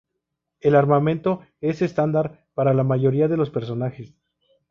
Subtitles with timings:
[0.61, 4.15] El armamento es estándar para la mayoría de los personajes.